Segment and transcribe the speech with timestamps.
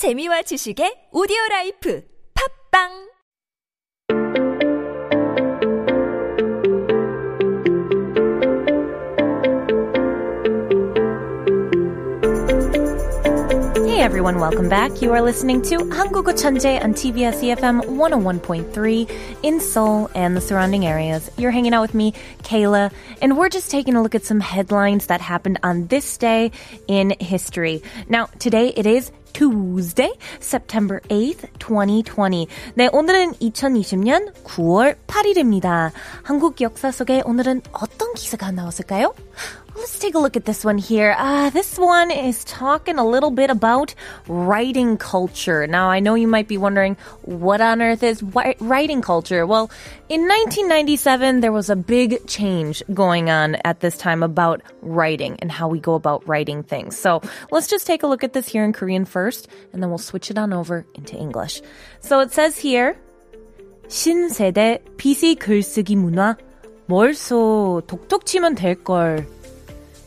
[0.00, 2.00] 재미와 지식의 오디오 라이프.
[2.32, 3.09] 팝빵
[13.99, 15.01] Hey everyone, welcome back.
[15.01, 19.09] You are listening to 한국어 천재 on TBS EFM 101.3
[19.43, 21.29] in Seoul and the surrounding areas.
[21.37, 22.13] You're hanging out with me,
[22.43, 26.51] Kayla, and we're just taking a look at some headlines that happened on this day
[26.87, 27.83] in history.
[28.07, 32.47] Now, today it is Tuesday, September 8th, 2020.
[32.75, 35.91] 네, 오늘은 2020년 9월 8일입니다.
[36.23, 39.13] 한국 역사 속에 오늘은 어떤 기사가 나왔을까요?
[39.75, 41.15] Let's take a look at this one here.
[41.17, 43.93] Uh, this one is talking a little bit about
[44.25, 45.67] writing culture.
[45.67, 49.45] Now, I know you might be wondering, what on earth is wi- writing culture?
[49.45, 49.69] Well,
[50.07, 55.51] in 1997, there was a big change going on at this time about writing and
[55.51, 56.97] how we go about writing things.
[56.97, 59.99] So let's just take a look at this here in Korean first, and then we'll
[59.99, 61.61] switch it on over into English.
[61.99, 62.95] So it says here,
[63.89, 66.37] 신세대 PC 글쓰기 문화,
[66.87, 69.27] 뭘써 톡톡 치면 될걸.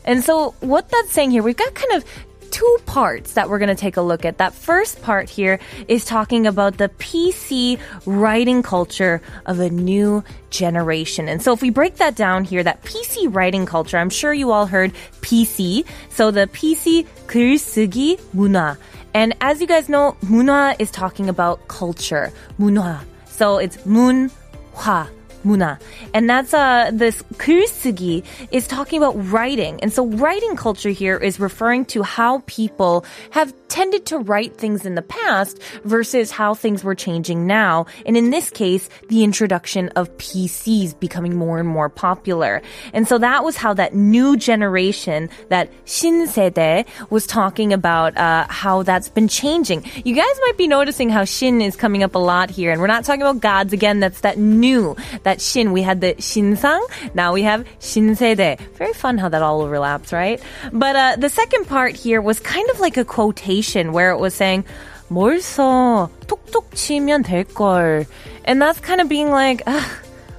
[0.04, 2.04] And so what that's saying here, we've got kind of
[2.50, 4.38] two parts that we're going to take a look at.
[4.38, 11.28] That first part here is talking about the PC writing culture of a new generation.
[11.28, 14.50] And so if we break that down here, that PC writing culture, I'm sure you
[14.50, 15.84] all heard PC.
[16.10, 18.76] So the PC 글쓰기 문화.
[19.14, 22.32] And as you guys know, 문화 is talking about culture.
[22.58, 23.00] 문화.
[23.26, 25.08] So it's 문화.
[25.44, 25.78] 문화.
[26.14, 29.78] And that's uh this 글쓰기 is talking about writing.
[29.82, 34.84] And so writing culture here is referring to how people have tended to write things
[34.84, 37.86] in the past versus how things were changing now.
[38.06, 42.62] And in this case, the introduction of PCs becoming more and more popular.
[42.92, 48.82] And so that was how that new generation, that 신세대, was talking about uh, how
[48.82, 49.84] that's been changing.
[50.04, 52.72] You guys might be noticing how shin is coming up a lot here.
[52.72, 54.00] And we're not talking about gods again.
[54.00, 55.72] That's that new, that shin.
[55.72, 56.80] We had the 신상.
[57.14, 58.58] Now we have 신세대.
[58.74, 60.40] Very fun how that all overlaps, right?
[60.72, 64.34] But uh, the second part here was kind of like a quotation where it was
[64.34, 64.64] saying,
[65.10, 66.10] 뭘 써?
[66.26, 68.06] 톡톡 치면 될걸.
[68.44, 69.90] And that's kind of being like, Ugh,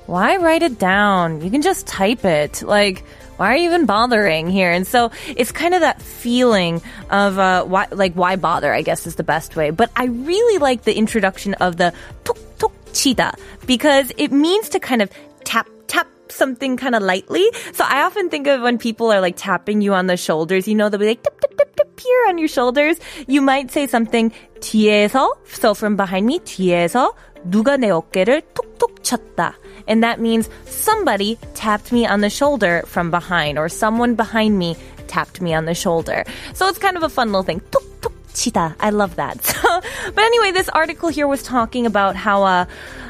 [0.05, 1.41] why write it down?
[1.41, 2.61] You can just type it.
[2.61, 3.03] Like,
[3.39, 4.69] why are you even bothering here?
[4.69, 8.73] And so it's kind of that feeling of uh, why, like, why bother?
[8.73, 9.69] I guess is the best way.
[9.69, 11.93] But I really like the introduction of the
[12.25, 12.52] 톡 톡
[12.93, 13.33] 치다
[13.65, 15.09] because it means to kind of
[15.43, 17.45] tap tap something kind of lightly.
[17.73, 20.75] So I often think of when people are like tapping you on the shoulders, you
[20.75, 22.97] know, they'll be like tip tip tip tip here on your shoulders.
[23.27, 27.13] You might say something 뒤에서, so from behind me, 뒤에서
[27.47, 29.55] 누가 내 어깨를 톡톡 쳤다.
[29.87, 34.75] And that means somebody tapped me on the shoulder from behind, or someone behind me
[35.07, 36.23] tapped me on the shoulder.
[36.53, 37.61] So it's kind of a fun little thing.
[37.71, 38.75] 톡 톡 치다.
[38.79, 39.39] I love that.
[39.43, 39.81] So,
[40.12, 42.66] but anyway, this article here was talking about how uh,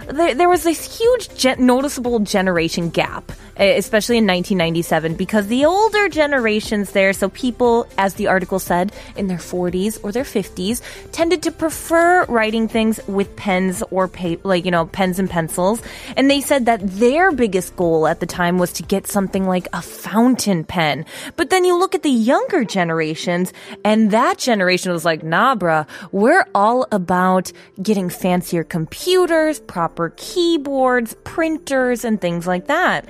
[0.08, 5.64] there, there was this huge gen- noticeable generation gap, Eh, especially in 1997, because the
[5.64, 10.82] older generations there, so people, as the article said, in their 40s or their 50s,
[11.12, 15.80] tended to prefer writing things with pens or pa- like you know pens and pencils,
[16.16, 19.68] and they said that their biggest goal at the time was to get something like
[19.72, 21.06] a fountain pen.
[21.36, 23.52] But then you look at the younger generations,
[23.84, 31.14] and that generation was like, nah, bruh, we're all about getting fancier computers, proper keyboards,
[31.22, 33.08] printers, and things like that.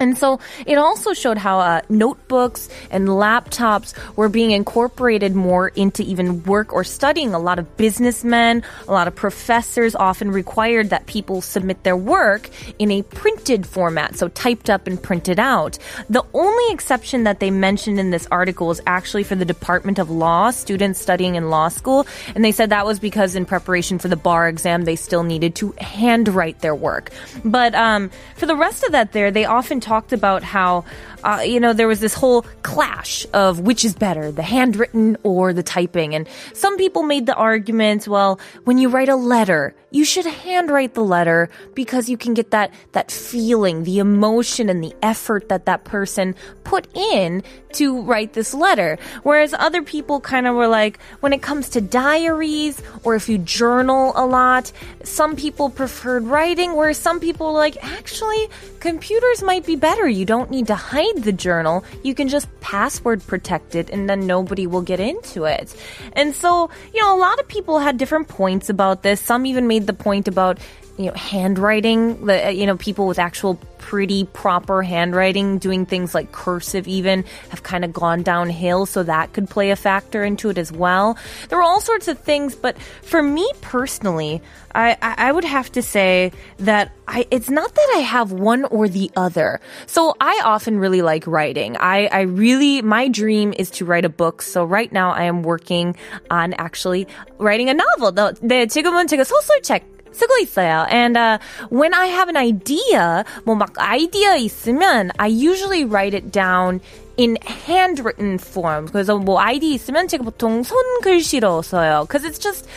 [0.00, 6.02] And so it also showed how uh, notebooks and laptops were being incorporated more into
[6.02, 7.34] even work or studying.
[7.34, 12.50] A lot of businessmen, a lot of professors often required that people submit their work
[12.78, 15.78] in a printed format, so typed up and printed out.
[16.10, 20.10] The only exception that they mentioned in this article was actually for the Department of
[20.10, 22.06] Law, students studying in law school.
[22.34, 25.54] And they said that was because in preparation for the bar exam, they still needed
[25.56, 27.10] to handwrite their work.
[27.44, 30.84] But um, for the rest of that, there, they often talked about how,
[31.22, 35.52] uh, you know, there was this whole clash of which is better, the handwritten or
[35.52, 36.14] the typing.
[36.14, 40.94] And some people made the argument, well, when you write a letter, you should handwrite
[40.94, 45.66] the letter because you can get that, that feeling, the emotion and the effort that
[45.66, 46.34] that person
[46.64, 47.42] put in
[47.72, 48.98] to write this letter.
[49.22, 53.38] Whereas other people kind of were like, when it comes to diaries or if you
[53.38, 54.72] journal a lot,
[55.04, 58.48] some people preferred writing, whereas some people were like, actually,
[58.80, 60.08] computers might be better.
[60.08, 61.84] You don't need to hide the journal.
[62.02, 65.74] You can just password protect it and then nobody will get into it.
[66.12, 69.20] And so, you know, a lot of people had different points about this.
[69.20, 70.58] Some even made the point about
[70.98, 76.31] you know handwriting the you know people with actual pretty proper handwriting, doing things like
[76.31, 78.85] cursive even, have kind of gone downhill.
[78.85, 81.17] So that could play a factor into it as well.
[81.49, 84.41] There were all sorts of things, but for me personally,
[84.73, 88.87] I, I would have to say that I, it's not that I have one or
[88.87, 89.59] the other.
[89.87, 91.75] So I often really like writing.
[91.77, 94.41] I, I really, my dream is to write a book.
[94.41, 95.97] So right now I am working
[96.29, 97.07] on actually
[97.37, 98.13] writing a novel.
[98.41, 100.85] 네, 지금은 제가 소설책 쓰고 있어요.
[100.89, 101.37] And uh,
[101.69, 106.81] when I have an idea, 뭐막 아이디어 있으면 I usually write it down
[107.17, 108.87] in handwritten form.
[108.87, 112.05] 그래서 뭐 아이디 있으면 제가 보통 손글씨로 써요.
[112.07, 112.67] Because it's just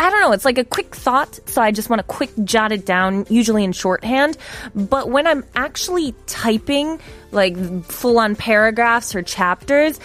[0.00, 2.70] I don't know, it's like a quick thought, so I just want to quick jot
[2.70, 4.38] it down, usually in shorthand.
[4.72, 7.00] But when I'm actually typing,
[7.32, 9.98] like full on paragraphs or chapters,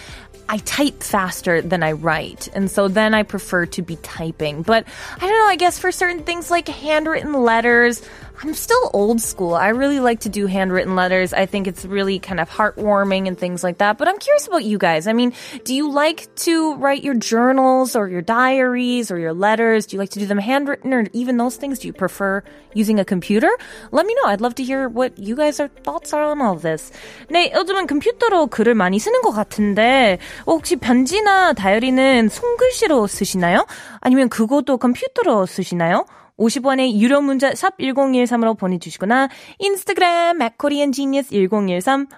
[0.51, 2.49] I type faster than I write.
[2.53, 4.63] And so then I prefer to be typing.
[4.63, 4.85] But
[5.15, 8.01] I don't know, I guess for certain things like handwritten letters,
[8.42, 9.54] I'm still old school.
[9.54, 11.32] I really like to do handwritten letters.
[11.32, 13.96] I think it's really kind of heartwarming and things like that.
[13.96, 15.06] But I'm curious about you guys.
[15.06, 15.32] I mean,
[15.64, 19.86] do you like to write your journals or your diaries or your letters?
[19.86, 21.78] Do you like to do them handwritten or even those things?
[21.78, 22.42] Do you prefer
[22.74, 23.50] using a computer?
[23.92, 24.28] Let me know.
[24.28, 26.92] I'd love to hear what you guys' are, thoughts are on all of this.
[27.30, 33.66] 네, 요즘은 컴퓨터로 글을 많이 쓰는 것 같은데 혹시 편지나 다이어리는 손글씨로 쓰시나요?
[34.00, 36.04] 아니면 그것도 컴퓨터로 쓰시나요?
[36.39, 40.39] 50원의 유료 문자 샵 1013으로 보내주시거나 인스타그램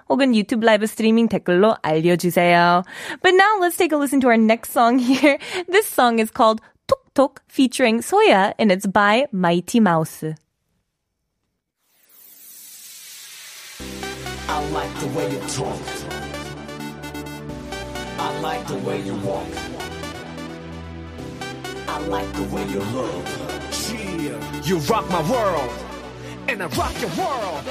[0.08, 2.84] 혹은 유튜브 라이브 스트리밍 댓글로 알려주세요.
[3.22, 5.38] But now let's take a listen to our next song here.
[5.68, 10.34] This song is called Tok Tok featuring Soya and it's by Mighty Mouth.
[14.48, 15.80] I like the way you talk.
[18.18, 19.48] I like the way you walk.
[21.88, 23.61] I like the way you look.
[24.21, 25.73] Yeah, you rock my world,
[26.47, 27.63] and I rock your world.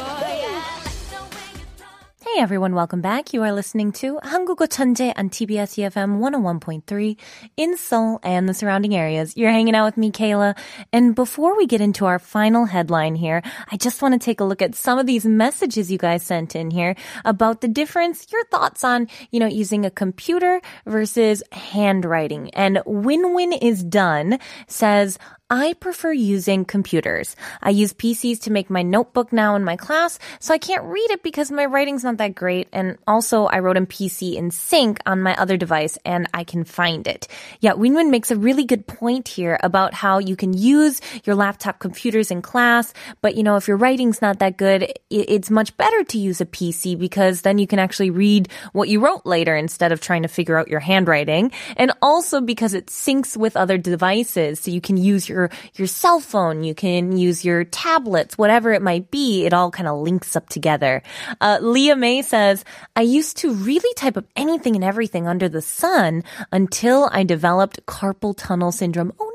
[2.27, 3.33] Hey everyone, welcome back.
[3.33, 7.17] You are listening to 한국어 천재 on TBS EFM 101.3
[7.57, 9.37] in Seoul and the surrounding areas.
[9.37, 10.59] You're hanging out with me, Kayla.
[10.93, 14.45] And before we get into our final headline here, I just want to take a
[14.45, 18.45] look at some of these messages you guys sent in here about the difference, your
[18.47, 22.51] thoughts on, you know, using a computer versus handwriting.
[22.51, 25.19] And Win Win is done says,
[25.54, 27.36] I prefer using computers.
[27.62, 31.12] I use PCs to make my notebook now in my class, so I can't read
[31.12, 32.70] it because my writing's not that great.
[32.72, 36.64] And also, I wrote in PC in sync on my other device and I can
[36.64, 37.28] find it.
[37.60, 41.80] Yeah, Winwin makes a really good point here about how you can use your laptop
[41.80, 46.06] computers in class, but you know, if your writing's not that good, it's much better
[46.06, 49.92] to use a PC because then you can actually read what you wrote later instead
[49.92, 51.52] of trying to figure out your handwriting.
[51.76, 55.88] And also because it syncs with other devices, so you can use your your your
[55.88, 59.46] cell phone, you can use your tablets, whatever it might be.
[59.46, 61.02] It all kind of links up together.
[61.40, 62.64] Uh, Leah May says,
[62.96, 67.86] "I used to really type up anything and everything under the sun until I developed
[67.86, 69.31] carpal tunnel syndrome." Oh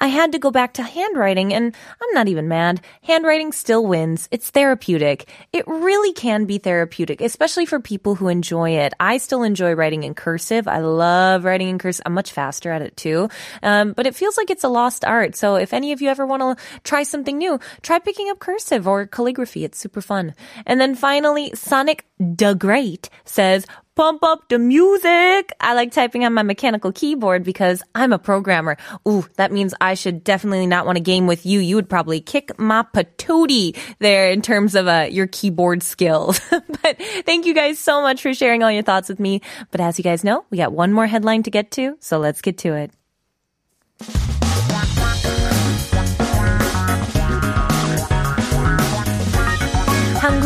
[0.00, 2.80] I had to go back to handwriting and I'm not even mad.
[3.02, 4.28] Handwriting still wins.
[4.30, 5.28] It's therapeutic.
[5.52, 8.92] It really can be therapeutic, especially for people who enjoy it.
[9.00, 10.68] I still enjoy writing in cursive.
[10.68, 12.02] I love writing in cursive.
[12.06, 13.28] I'm much faster at it too.
[13.62, 15.36] Um, but it feels like it's a lost art.
[15.36, 18.86] So if any of you ever want to try something new, try picking up cursive
[18.86, 19.64] or calligraphy.
[19.64, 20.34] It's super fun.
[20.66, 25.52] And then finally, Sonic the Great says, pump up the music.
[25.60, 28.76] I like typing on my mechanical keyboard because I'm a programmer.
[29.06, 31.60] Ooh, that means I should definitely not want to game with you.
[31.60, 36.40] You would probably kick my patootie there in terms of uh, your keyboard skills.
[36.50, 39.40] but thank you guys so much for sharing all your thoughts with me.
[39.70, 42.40] But as you guys know, we got one more headline to get to, so let's
[42.40, 44.31] get to it.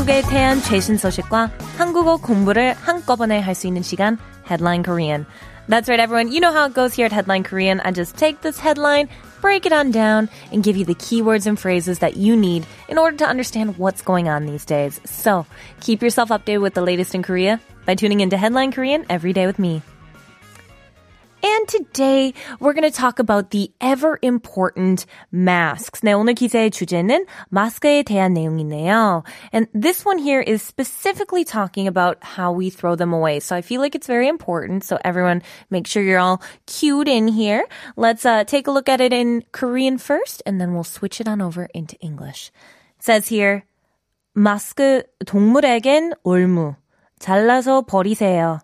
[0.05, 5.25] 한국에 대한 최신 소식과 한국어 공부를 한꺼번에 할 수 있는 시간 Headline Korean.
[5.67, 6.31] That's right, everyone.
[6.31, 7.81] You know how it goes here at Headline Korean.
[7.81, 9.09] I just take this headline,
[9.41, 12.99] break it on down, and give you the keywords and phrases that you need in
[12.99, 15.01] order to understand what's going on these days.
[15.03, 15.47] So,
[15.79, 19.47] keep yourself updated with the latest in Korea by tuning into Headline Korean every day
[19.47, 19.81] with me.
[21.45, 26.01] And today we're going to talk about the ever important masks.
[26.01, 29.23] 네, 오늘 기사의 주제는 마스크에 대한 내용이네요.
[29.51, 33.39] And this one here is specifically talking about how we throw them away.
[33.39, 34.83] So I feel like it's very important.
[34.83, 37.65] So everyone make sure you're all cued in here.
[37.95, 41.27] Let's uh, take a look at it in Korean first and then we'll switch it
[41.27, 42.51] on over into English.
[42.99, 43.63] It says here
[44.33, 46.75] 마스크 동물에겐 올무
[47.19, 48.59] 잘라서 버리세요.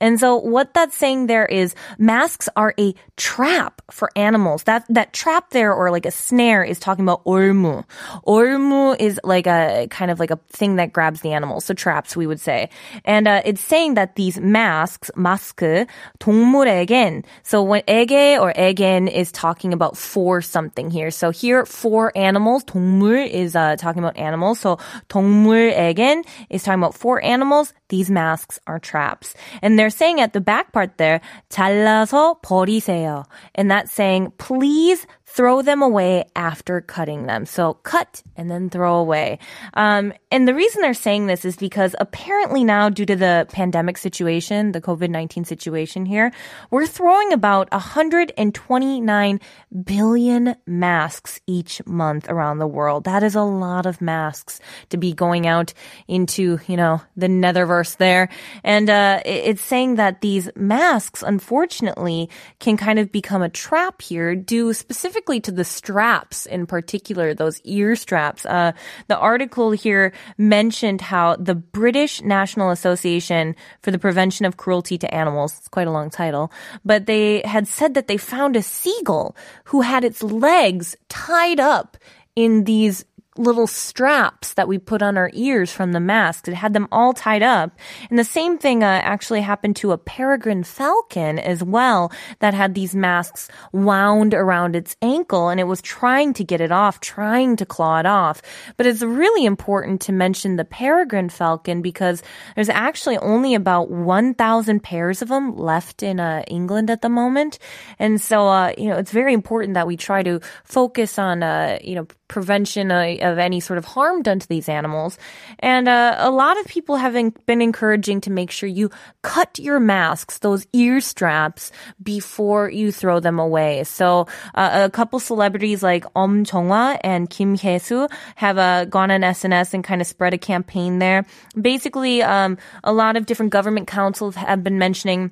[0.00, 4.64] And so what that's saying there is masks are a trap for animals.
[4.64, 7.84] That that trap there or like a snare is talking about ormu.
[8.26, 11.66] Ormu is like a kind of like a thing that grabs the animals.
[11.66, 12.70] So traps we would say.
[13.04, 15.86] And uh, it's saying that these masks, 마스크,
[16.18, 17.24] 동물에겐.
[17.42, 21.10] So when 에게 or 에겐 is talking about for something here.
[21.10, 24.60] So here for animals, 동물 is uh, talking about animals.
[24.60, 24.78] So
[25.10, 27.74] 동물에겐 is talking about for animals.
[27.88, 29.34] These masks are traps.
[29.62, 33.24] And they're saying at the back part there, 잘라서 버리세요.
[33.54, 37.45] And that's saying, please throw them away after cutting them.
[37.45, 39.39] So cut and then throw away.
[39.73, 43.97] Um, and the reason they're saying this is because apparently now, due to the pandemic
[43.97, 46.31] situation, the COVID 19 situation here,
[46.71, 49.39] we're throwing about 129
[49.83, 53.03] billion masks each month around the world.
[53.03, 55.73] That is a lot of masks to be going out
[56.07, 58.29] into, you know, the netherverse there.
[58.63, 64.33] And uh, it's saying that these masks, unfortunately, can kind of become a trap here
[64.33, 68.45] due specifically specifically to the straps in particular, those ear straps.
[68.45, 68.73] Uh,
[69.07, 75.13] the article here mentioned how the British National Association for the Prevention of Cruelty to
[75.13, 76.51] Animals, it's quite a long title,
[76.83, 81.97] but they had said that they found a seagull who had its legs tied up
[82.35, 83.05] in these
[83.37, 86.47] little straps that we put on our ears from the mask.
[86.47, 87.71] It had them all tied up.
[88.09, 92.73] And the same thing uh, actually happened to a peregrine falcon as well that had
[92.73, 97.57] these masks wound around its ankle and it was trying to get it off, trying
[97.57, 98.41] to claw it off.
[98.77, 102.23] But it's really important to mention the peregrine falcon because
[102.55, 107.59] there's actually only about 1,000 pairs of them left in uh, England at the moment.
[107.99, 111.79] And so, uh, you know, it's very important that we try to focus on, uh,
[111.83, 112.91] you know, prevention
[113.25, 115.17] of any sort of harm done to these animals.
[115.59, 117.13] And uh, a lot of people have
[117.45, 118.89] been encouraging to make sure you
[119.21, 123.83] cut your masks, those ear straps, before you throw them away.
[123.83, 129.21] So uh, a couple celebrities like Om Jong-hwa and Kim Hye-soo have uh, gone on
[129.21, 131.25] SNS and kind of spread a campaign there.
[131.59, 135.31] Basically, um, a lot of different government councils have been mentioning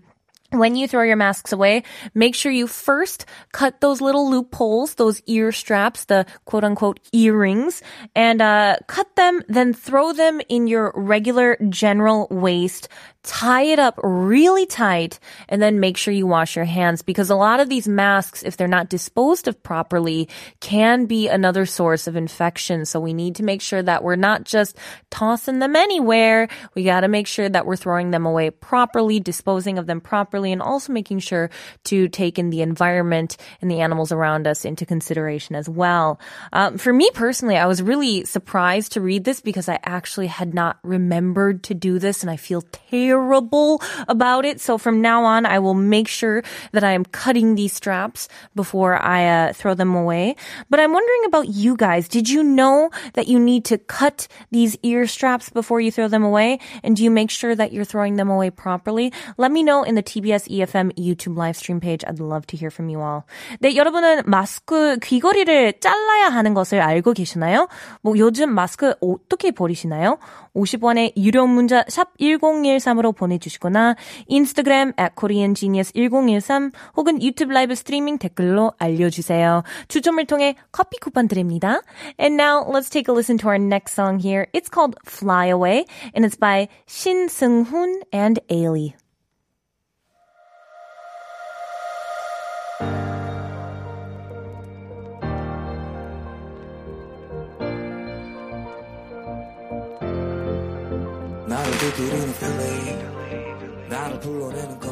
[0.53, 1.83] when you throw your masks away,
[2.13, 7.81] make sure you first cut those little loopholes, those ear straps, the quote unquote earrings,
[8.15, 12.87] and uh, cut them, then throw them in your regular general waste
[13.23, 15.17] tie it up really tight
[15.47, 18.57] and then make sure you wash your hands because a lot of these masks, if
[18.57, 20.27] they're not disposed of properly,
[20.59, 22.83] can be another source of infection.
[22.85, 24.77] So we need to make sure that we're not just
[25.09, 26.49] tossing them anywhere.
[26.75, 30.42] We got to make sure that we're throwing them away properly, disposing of them properly,
[30.51, 31.49] and also making sure
[31.85, 36.19] to take in the environment and the animals around us into consideration as well.
[36.51, 40.53] Um, for me personally, I was really surprised to read this because I actually had
[40.53, 44.59] not remembered to do this and I feel terrible terrible about it.
[44.59, 48.97] So from now on, I will make sure that I am cutting these straps before
[48.97, 50.35] I uh, throw them away.
[50.69, 52.07] But I'm wondering about you guys.
[52.07, 56.23] Did you know that you need to cut these ear straps before you throw them
[56.23, 56.59] away?
[56.81, 59.13] And do you make sure that you're throwing them away properly?
[59.37, 62.03] Let me know in the TBS EFM YouTube live stream page.
[62.05, 63.23] I'd love to hear from you all.
[63.59, 67.67] 네, 여러분은 마스크 귀걸이를 잘라야 하는 것을 알고 계시나요?
[68.01, 70.17] 뭐 요즘 마스크 어떻게 버리시나요?
[70.55, 73.95] 50원의 유료 문자 샵 1013으로 보내주시거나
[74.27, 79.63] 인스타그램 at koreangenius1013 혹은 유튜브 라이브 스트리밍 댓글로 알려주세요.
[79.87, 81.81] 추첨을 통해 커피 쿠폰 드립니다.
[82.19, 84.47] And now let's take a listen to our next song here.
[84.53, 85.85] It's called Fly Away
[86.15, 88.93] and it's by Shin Seung-hoon and Ailey.
[103.88, 104.91] 나를 불러내는 거리